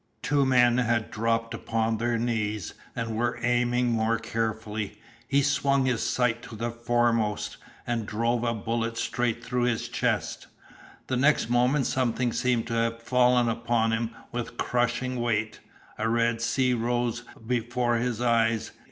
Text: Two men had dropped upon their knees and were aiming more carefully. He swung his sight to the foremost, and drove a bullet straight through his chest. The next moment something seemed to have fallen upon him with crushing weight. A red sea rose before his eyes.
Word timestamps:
Two 0.23 0.47
men 0.47 0.79
had 0.79 1.11
dropped 1.11 1.53
upon 1.53 1.97
their 1.99 2.17
knees 2.17 2.73
and 2.95 3.15
were 3.15 3.37
aiming 3.43 3.91
more 3.91 4.17
carefully. 4.17 4.99
He 5.27 5.43
swung 5.43 5.85
his 5.85 6.01
sight 6.01 6.41
to 6.41 6.55
the 6.55 6.71
foremost, 6.71 7.57
and 7.85 8.07
drove 8.07 8.43
a 8.43 8.51
bullet 8.55 8.97
straight 8.97 9.45
through 9.45 9.65
his 9.65 9.87
chest. 9.87 10.47
The 11.05 11.17
next 11.17 11.51
moment 11.51 11.85
something 11.85 12.33
seemed 12.33 12.65
to 12.65 12.73
have 12.73 12.99
fallen 13.03 13.47
upon 13.47 13.91
him 13.91 14.09
with 14.31 14.57
crushing 14.57 15.21
weight. 15.21 15.59
A 15.99 16.09
red 16.09 16.41
sea 16.41 16.73
rose 16.73 17.23
before 17.45 17.97
his 17.97 18.19
eyes. 18.21 18.71